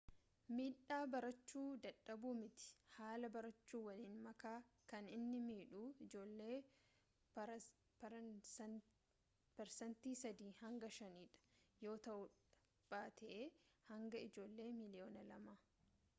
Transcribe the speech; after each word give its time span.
miidhaa 0.57 1.03
barachu 1.15 1.59
dadhabuu 1.81 2.29
miti 2.37 2.69
haala 2.93 3.29
barachu 3.35 3.81
waliin 3.87 4.15
makaa 4.27 4.53
kan 4.93 5.09
inni 5.17 5.41
midhuu 5.49 5.83
ijoollee 6.05 6.55
parsantii 7.35 10.15
3 10.23 10.49
hanga 10.63 10.89
5 10.95 11.11
dha 11.35 11.43
yoo 11.87 11.93
ta'uudha 12.07 12.95
baate 12.95 13.29
baayee 13.29 13.45
hanga 13.91 14.23
ijoollee 14.31 14.67
miliyoona 14.81 15.29
2 15.45 15.57